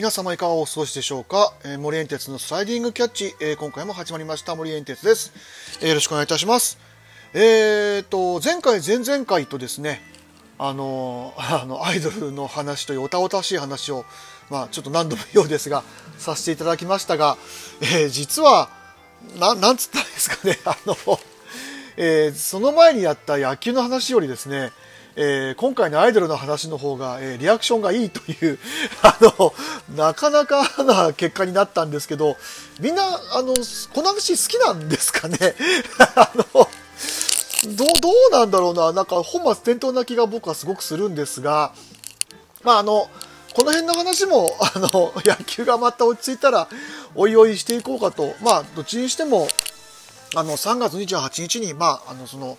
[0.00, 4.56] 皆様いかがお過ごしでしょうか、えー、森園鉄のスライディングキャッチ、えー、今回も始まりました。
[4.56, 5.30] 森園鉄です、
[5.82, 6.78] えー、よろしくお願いいたします。
[7.34, 10.00] えーと前回前々回とですね
[10.56, 14.06] あの あのアイドルの話というおたおたしい話を
[14.48, 15.84] まあちょっと何度も言うようですが
[16.16, 17.36] させていただきましたが、
[17.82, 18.70] え実は
[19.38, 20.58] ななんつったんですかね。
[20.64, 20.96] あの、
[21.98, 24.72] えその前にやった野球の話よりですね
[25.16, 28.58] えー、今回のアイドルの話の方が、えー、リアクションがいいという
[29.02, 29.54] あの、
[29.96, 32.36] なかなかな結果になったんですけど、
[32.80, 33.54] みんな、あの、
[33.92, 35.38] この話好きなんですかね？
[36.16, 41.72] あの、どう、どうなんだろうな、なんか本末転倒な気が僕はすごくするんですが、
[42.62, 43.10] まああの、
[43.54, 46.68] この辺の話も、あの、 野球がまた落ち着いたら、
[47.14, 49.48] おいおいしていこうかと、まあ、どっちにしても、
[50.36, 52.56] あの、3月28日に、まあ、あの、その、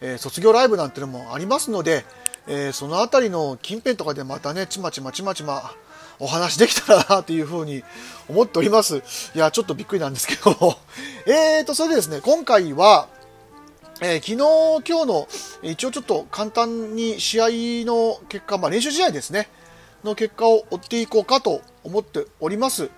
[0.00, 2.04] えー、卒業ライブなんてのもありますので、
[2.46, 5.72] えー、その辺りの近辺とかでまたねちまちまちまちま
[6.18, 7.84] お話できたらなというふうに
[8.28, 9.02] 思っております。
[9.34, 10.76] いや、ちょっとびっくりなんですけども
[11.26, 13.08] えーと、それでですね、今回は、
[14.00, 15.28] えー、昨日、今日の、
[15.62, 17.46] 一応ちょっと簡単に試合
[17.86, 19.48] の結果、まあ練習試合ですね、
[20.04, 22.90] の結果を追っていこうかと思っております。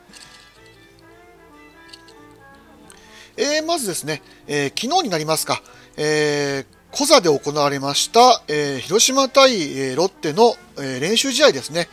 [3.36, 5.62] えー、まずですね、えー、昨日になりますか、
[5.96, 11.88] えー、コザで行われました、えー、広島対、えー、ロッテの、えー、練習試合ですね。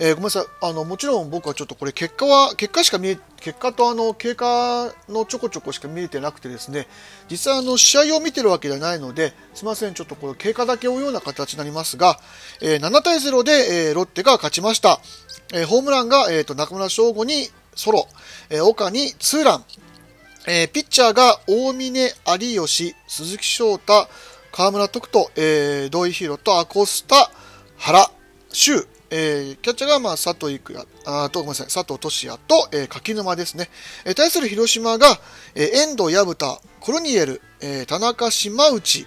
[0.00, 0.44] えー、ごめんなさい。
[0.62, 6.86] あの、もちろん僕はちょっとこれ結果は、結果しか見え、結果とあの、経過のちょこちょこしか見えてなくてですね、
[7.28, 9.94] 実際あの、試合を見てるわけではないので、すいません。
[9.94, 12.18] ちょっとこれ経過だけ追うような形になりますが、
[12.62, 15.00] えー、7対0で、えー、ロッテが勝ちました。
[15.52, 18.06] えー、ホームランが、えっ、ー、と、中村翔吾にソロ、
[18.50, 19.64] えー、岡にツーラン、
[20.46, 24.08] えー、ピッチャーが大峰有吉、鈴木翔太、
[24.58, 27.30] 河村徳人、えー、土井宏とアコスタ、
[27.76, 28.10] 原
[28.52, 33.70] 修、えー、キャッチャーが、まあ、佐藤育也、あと、ごめんなさい、佐藤俊也と、えー、柿沼ですね。
[34.04, 35.20] えー、対する広島が、
[35.54, 39.06] えー、遠藤矢田、コロニエル、えー、田中島内、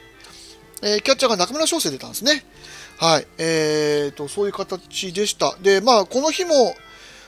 [0.83, 2.45] えー、キャッチャーが中村翔成出たんですね。
[2.97, 3.27] はい。
[3.37, 5.57] えーと、そういう形でした。
[5.61, 6.73] で、まあ、この日も、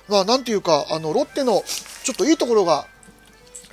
[0.07, 1.61] まあ、なんていうか、あの、ロッテの、
[2.05, 2.87] ちょっといいところが、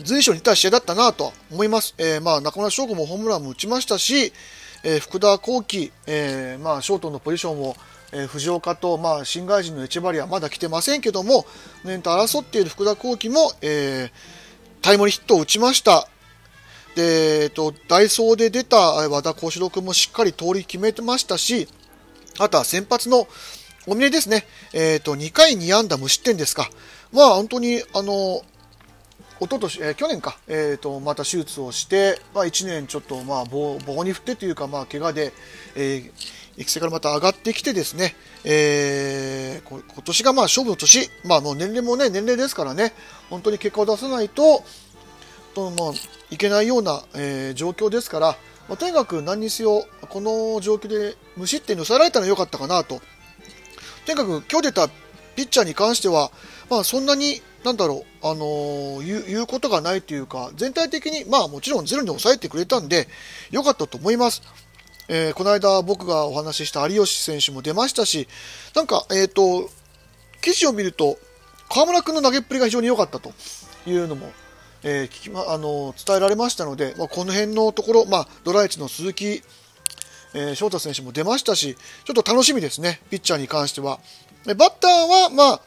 [0.04, 1.94] 随所にいた試合だったなと思います。
[1.98, 4.32] えー、まあ、中村翔吾もホームランも打ちましたし、
[4.82, 7.76] えー、福田幸輝、えー、まあ、ショートのポジションを、
[8.12, 11.46] えー、藤岡と、まあ、新外人のエチェバリアまだ来てませんけども、
[11.84, 14.10] 年と争っている福田幸輝も、えー、
[14.82, 16.08] タイムリーヒットを打ちました。
[16.94, 21.68] で、えっと、ダイソーで出た和田幸四郎君もしっかり通り決めてましたし、
[22.38, 23.28] あとは先発の
[23.86, 24.46] お峰ですね。
[24.72, 26.70] えっ、と、2回2安打無失点ですか。
[27.12, 28.42] まあ、本当に、あの、
[29.40, 35.32] 一昨年、えー、去年か、えーと、また手術をして、まあ、1年ちょっと、まあ、棒棒に振ってというか、まあ、怪我で、
[35.74, 36.10] えー、
[36.58, 38.14] 育成からまた上がってきてですね、
[38.44, 42.92] えー、今年がまあ勝負の年、まあ、もう年齢もね、年齢ですからね、
[43.30, 44.62] 本当に結果を出さないと、
[45.54, 45.92] とまあ、
[46.30, 48.36] いけないような、えー、状況ですから、
[48.68, 53.00] まあ、とにかく何にせよ、この状況で無失点に抑えられたのは良かったかなと。
[54.04, 54.88] とにかく今日出た
[55.34, 56.30] ピッチャーに関しては、
[56.68, 63.08] まあ、そんなになんだろう、あのー、言う言うことがないというか、全体的に、まあもちろんゼロに抑えてくれたんで、
[63.50, 64.42] 良かったと思います。
[65.08, 68.28] えー、この間僕がお話しした有吉選手も出ましたし、
[68.74, 69.68] なんか、えっ、ー、と、
[70.40, 71.18] 記事を見ると、
[71.68, 73.32] 河村君の投げっぷりが非常に良かったと
[73.86, 74.32] いうのも、
[74.82, 79.42] えー、聞きま、あの伝えられましたので、まあ、この辺のところ、まあ、ドライチの鈴木、
[80.32, 84.00] えー、翔太選手も出ましたし、ちょっと楽しみですね、ピッチャーに関しては。
[84.46, 85.60] バッターは、まあ、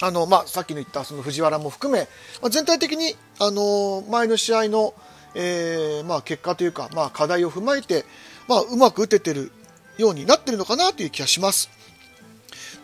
[0.00, 2.08] あの、まあ、さっきの言ったその藤原も含め、
[2.42, 4.94] まあ、全体的に、あの前の試合の、
[5.34, 8.04] えー、まあ、結果というか、まあ、課題を踏まえて、
[8.48, 9.52] まあ、うまく打ててる
[9.98, 11.70] ようになってるのかなという気がします。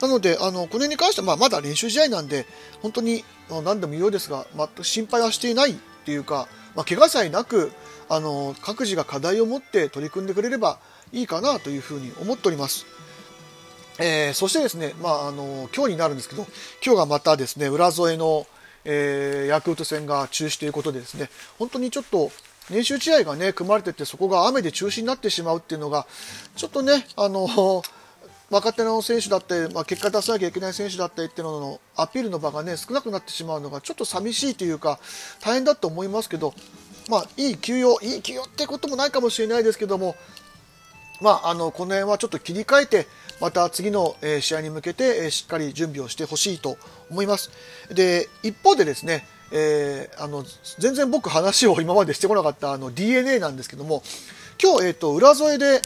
[0.01, 2.47] なので、あの、この辺に関しては、まあ、まだ練習試合なんで、
[2.83, 5.75] 本当に、何度も言うようですが、全く心配はしていないっ
[6.05, 7.73] ていうか、まあ、怪我さえなく、
[8.09, 10.79] あの、各自が課題を持って取り組んでくれれば
[11.13, 12.87] いいかなというふうに思っております。
[13.99, 16.47] えー、そしてですね、まあ、あの今日になるんですけど
[16.85, 18.47] 今日がまたですね浦添の、
[18.85, 21.29] えー、ヤクルト戦が中止ということでですね
[21.59, 22.31] 本当にちょっと
[22.71, 26.07] 練習試合がね組まれててそこが雨で中止になってしまうっていうのが
[26.57, 27.83] ちょっとねあの
[28.49, 34.99] 若手の選手だって、まあ、結果出さなきゃいけない選手だったりっていうののアピールの場がね少なくなってしまうのがちょっと寂しいというか
[35.41, 36.55] 大変だと思いますけど
[37.09, 40.17] まあいい休養いい休養ってこともないかもしれないですけども
[41.21, 43.07] まあ、あのこの辺はちょっと切り替えて
[43.41, 46.77] また次の、試合に向けて、しっかり準備をしてほしいと
[47.11, 47.51] 思います。
[47.91, 50.45] で一方でですね、えー、あの
[50.79, 54.03] 全然僕話を今までしてこなかったあの DNA なんですけども
[54.63, 55.81] 今日、えーと、浦添で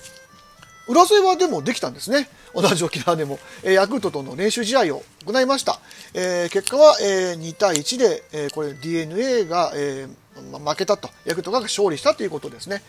[0.87, 2.29] 浦添えはでもできたんですね。
[2.55, 5.81] 同じ沖縄でも、えー、ヤクルトとの練習試合を行いました。
[6.13, 12.83] えー、結果は、えー、2対1で、えー、これ DNA が、えー、負けたと、ヤクルトが勝利したということですね。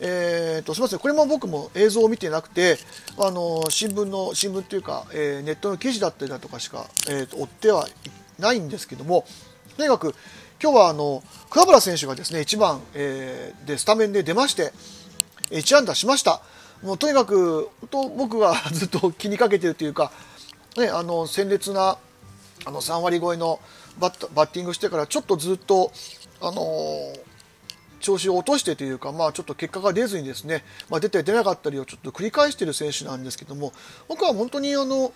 [0.00, 2.78] えーと、すみません、これも僕も映像を見てなくて、
[3.18, 7.86] あの新聞の、新聞というか、えー、ネットの記事だったりだとかしか、えーと、追っては
[8.38, 9.26] いないんですけども、
[9.76, 10.14] とにかく、
[10.62, 14.72] 今日はあの桑原選手がですね1番、えー、でスタメンで出まして、
[15.50, 16.42] 1安打しました。
[16.82, 20.12] もうとにかくと僕が ずっと気にかけてるというか、
[20.76, 21.98] ね、あの鮮烈な
[22.64, 23.60] あの3割超えの
[23.98, 25.92] バッバッティングしてからちょっとずっと、
[26.40, 27.20] あのー、
[28.00, 33.72] 調子を落としてというか、まあ、ちょっと結果が出ずにですね、まあ、出て出なかったりをちょっと繰り返している選手なんですけども
[34.08, 35.12] 僕は本当にあの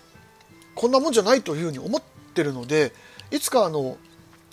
[0.75, 2.01] こんなもんじゃないというふうに思っ
[2.33, 2.93] てるので
[3.31, 3.97] いつかあの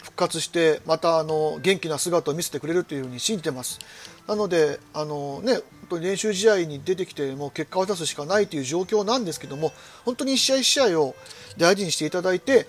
[0.02, 3.78] 復活してまたあの元気な姿を見せてくれるというふうに信じてます。
[4.26, 9.72] なのであの、ね、本当に練習試合に出てきてもう結果を出すしかないという状況なんですけども
[10.04, 11.14] 本当に1試合1試合を
[11.58, 12.66] 大事にしていただいて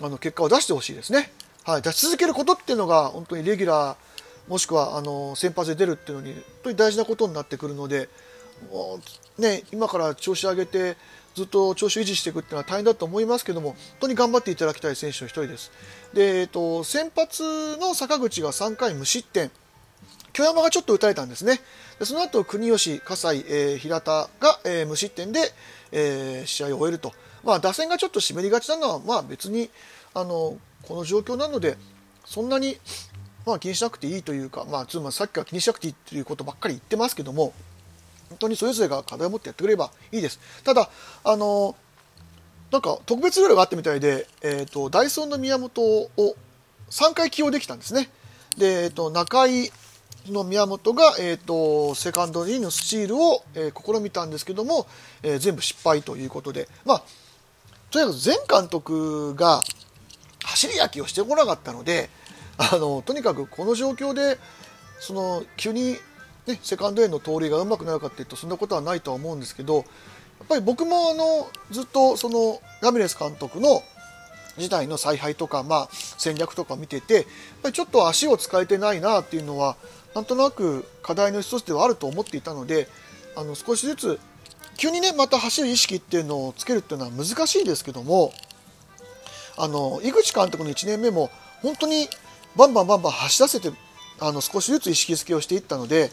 [0.00, 1.30] あの結果を出してほしいですね、
[1.64, 4.07] はい、出し続けることっていうのが本当にレギュラー
[4.48, 8.08] もしくはあの先発で出るっていうのに本当に大事なことになってくるので、
[9.38, 10.96] ね、今から調子上げて
[11.34, 15.70] ずっと調子を維持していくっていうのは大変だと思いますけども本当に頑張っていただきたい選手の一人です。
[16.14, 19.50] で、えっと、先発の坂口が3回無失点。
[20.32, 21.60] 京山がちょっと打たれたんですね。
[21.98, 25.40] でその後国吉、葛西、えー、平田が、えー、無失点で、
[25.92, 27.12] えー、試合を終えると、
[27.44, 29.68] まあ、打線がちょっと湿りがちなのは、まあ、別に
[30.14, 31.76] あのこの状況なので
[32.24, 32.76] そんなに、
[33.48, 37.54] まあ、気にしなくていいというか、まあ、つまりさっきから気にしなくていいということばっかり言ってますけども
[38.28, 40.38] 本当にそれぞれが課題を持ってやってくれればいいです。
[40.64, 40.90] ただ
[41.24, 41.74] あの
[42.70, 46.10] なんか特別ルールがあったみたいで、えーと、ダイソーの宮本を
[46.90, 48.10] 3回起用できたんですね。
[48.58, 49.72] で、えーと、中井
[50.26, 54.86] の宮本が、えーと、セカンドにのスチールを、えー、試みたんですけども、
[55.22, 57.02] えー、全部失敗ということで、まあ、
[57.90, 59.62] とにかく前監督が
[60.44, 62.10] 走り焼きをしてこなかったので
[62.58, 64.38] あのとにかくこの状況で
[65.00, 65.96] その急に
[66.48, 69.84] ね、セカンドへの盗塁がうまくなるかっていうとそんなことはないとは思うんですけどやっ
[70.48, 73.82] ぱり僕もあのずっとそのラミレス監督の
[74.56, 77.24] 自体の采配とか、まあ、戦略とか見ててやっ
[77.62, 79.76] ぱりちょっと足を使えてないなっていうのは
[80.14, 82.88] なんとなく課題の一つではあると思っていたので
[83.36, 84.18] あの少しずつ
[84.76, 88.32] 急にねまた走る意識っていうのをつけるっていうのは難しいですけども
[89.58, 91.30] あの井口監督の1年目も
[91.62, 92.08] 本当に
[92.56, 93.70] バンバンバンバン走らせて
[94.20, 96.10] あの少しずつ意識づけをしていったので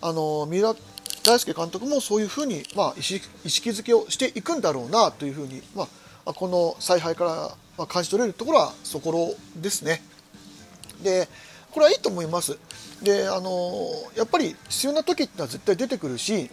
[0.00, 0.74] あの三浦
[1.22, 5.86] 大輔監督もそういうふうに、まあ、意識づけをしていくんだろうなというふうに、ま
[6.24, 10.02] あ、この采配から感じ取れるところはそころですね。
[11.02, 11.28] で
[11.70, 12.58] これはいいと思います。
[13.02, 16.50] であのやっぱり必要な時ってのは絶対出てくるし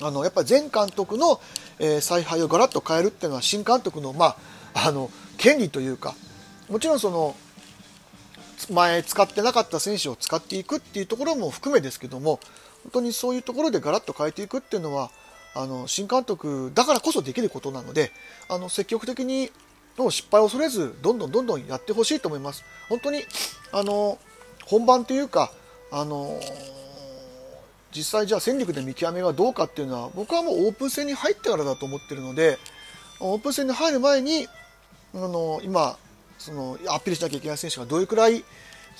[0.00, 1.40] あのやっぱり前監督の、
[1.78, 4.36] えー、采配をガラッと変えるっていうのは新監督の,、ま
[4.74, 6.14] あ、あの権利というか
[6.68, 7.36] もちろんその
[8.72, 12.40] 前使ってなかった選手を使っていくっていうところも含めですけども
[12.82, 15.10] 本当にそういうところでガラッと変えていくっていうのは
[15.54, 18.10] あの新監督だからこそできることなので
[18.48, 19.50] あの積極的に
[19.98, 22.64] の失敗を恐れずどんどんどんどんやってほしいと思います。
[22.88, 23.24] 本当に
[23.72, 24.18] あの
[24.64, 25.52] 本番というか
[25.90, 26.40] あの
[27.94, 32.58] 実際じゃあ戦力で見極めがどうかっていうのは僕はもうオープン戦に入ってからだと思ってるので
[33.20, 34.48] オープン戦に入る前に
[35.14, 35.98] あの今
[36.42, 38.44] そのアピールしなきゃいけない選手がどれくらい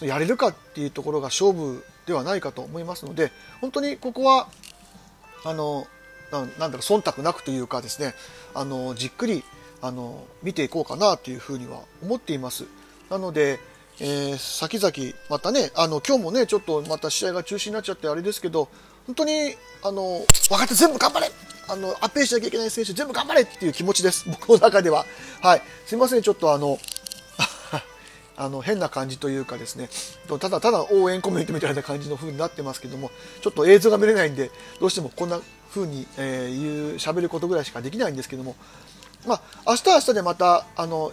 [0.00, 4.49] やれるかっていうところが勝負ではないかと思いますので本当にここは
[5.44, 5.87] あの
[6.30, 8.14] なんだろう忖度なくというかですね
[8.54, 9.42] あのじっくり
[9.82, 12.64] あの見ていこうかなというふうには思っています。
[13.11, 13.58] なので、
[13.99, 18.68] えー、先々またねあの今日もねちょっとまた試合が中止になっちゃってあれですけど
[19.06, 21.28] 本当にあの若手全部頑張れ
[21.68, 24.25] あのアピールしなきゃいけない選手全部頑張れっていう気持ちです。
[24.28, 25.04] 僕の中では。
[25.42, 25.62] はい。
[25.84, 26.78] すいませんちょっとあの
[28.36, 29.88] あの変な感じというかですね
[30.40, 33.10] ただただ応援コメントみたいな感じの風になってますけども
[33.40, 38.56] ちょっと映像が見れないんでどうしてもこんな風に、えー、言う喋ることぐらいしかできないんですけども
[39.26, 41.12] まあ明日明日でまたあの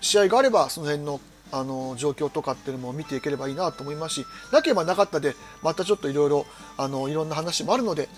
[0.00, 1.20] 試合があればその辺の
[1.52, 6.46] あの状況とかっていうのも見ていければいいなと思いますしなければなかったでまたちょっといろいろ
[7.08, 8.08] いろんな話もあるので、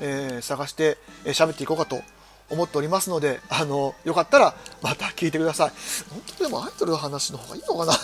[0.00, 2.02] えー、探して喋、えー、っていこうかと
[2.50, 5.72] 思っておりますので、あの、よかったらまた聞いてください。
[6.10, 7.92] 本当でもアイドルの話の方がいいのかな？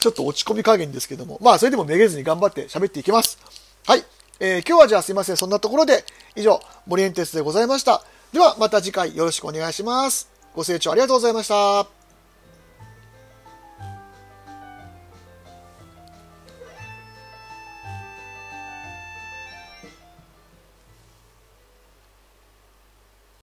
[0.00, 3.38] ちょっと落ち込み加減ですけども、まあそれでもめげずに頑張って喋っていきます。
[3.86, 4.04] はい。
[4.40, 5.36] えー、今日はじゃあすいません。
[5.36, 6.04] そんなところで、
[6.36, 8.02] 以上、森エンテスでございました。
[8.32, 10.28] ではまた次回よろしくお願いします。
[10.54, 11.97] ご清聴ありがとうございました。